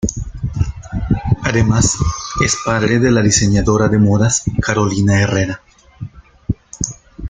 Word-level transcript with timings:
Además 1.43 1.95
es 2.43 2.57
padre 2.65 2.97
de 2.97 3.11
la 3.11 3.21
diseñadora 3.21 3.87
de 3.87 3.99
modas 3.99 4.41
Carolina 4.59 5.21
Herrera. 5.21 5.61